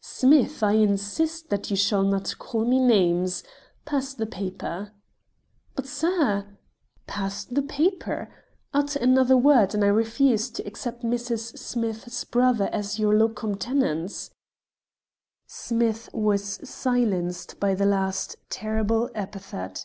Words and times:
"Smith, 0.00 0.62
I 0.62 0.76
insist 0.76 1.50
that 1.50 1.70
you 1.70 1.76
shall 1.76 2.04
not 2.04 2.36
call 2.38 2.64
me 2.64 2.80
names. 2.80 3.44
Pass 3.84 4.14
the 4.14 4.24
paper." 4.24 4.92
"But, 5.76 5.86
sir" 5.86 6.46
"Pass 7.06 7.44
the 7.44 7.60
paper. 7.60 8.30
Utter 8.72 8.98
another 9.00 9.36
word 9.36 9.74
and 9.74 9.84
I 9.84 9.88
refuse 9.88 10.48
to 10.52 10.66
accept 10.66 11.04
Mrs. 11.04 11.58
Smith's 11.58 12.24
brother 12.24 12.70
as 12.72 12.98
your 12.98 13.12
locum 13.14 13.56
tenens." 13.56 14.30
Smith 15.46 16.08
was 16.14 16.66
silenced 16.66 17.60
by 17.60 17.74
the 17.74 17.84
last 17.84 18.36
terrible 18.48 19.10
epithet. 19.14 19.84